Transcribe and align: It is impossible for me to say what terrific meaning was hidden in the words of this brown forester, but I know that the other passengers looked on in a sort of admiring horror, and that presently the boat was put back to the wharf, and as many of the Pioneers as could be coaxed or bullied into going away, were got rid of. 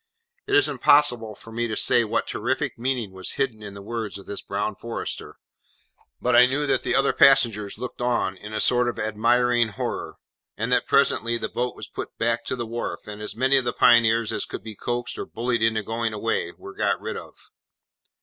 It 0.47 0.55
is 0.55 0.67
impossible 0.67 1.35
for 1.35 1.51
me 1.51 1.67
to 1.67 1.75
say 1.75 2.03
what 2.03 2.25
terrific 2.25 2.79
meaning 2.79 3.11
was 3.11 3.33
hidden 3.33 3.61
in 3.61 3.75
the 3.75 3.83
words 3.83 4.17
of 4.17 4.25
this 4.25 4.41
brown 4.41 4.73
forester, 4.75 5.37
but 6.19 6.35
I 6.35 6.47
know 6.47 6.65
that 6.65 6.81
the 6.81 6.95
other 6.95 7.13
passengers 7.13 7.77
looked 7.77 8.01
on 8.01 8.35
in 8.35 8.51
a 8.51 8.59
sort 8.59 8.89
of 8.89 8.97
admiring 8.97 9.67
horror, 9.67 10.15
and 10.57 10.71
that 10.71 10.87
presently 10.87 11.37
the 11.37 11.49
boat 11.49 11.75
was 11.75 11.87
put 11.87 12.17
back 12.17 12.45
to 12.45 12.55
the 12.55 12.65
wharf, 12.65 13.07
and 13.07 13.21
as 13.21 13.35
many 13.35 13.57
of 13.57 13.63
the 13.63 13.73
Pioneers 13.73 14.33
as 14.33 14.45
could 14.47 14.63
be 14.63 14.73
coaxed 14.73 15.19
or 15.19 15.25
bullied 15.27 15.61
into 15.61 15.83
going 15.83 16.13
away, 16.13 16.51
were 16.57 16.73
got 16.73 16.99
rid 16.99 17.15
of. 17.15 17.51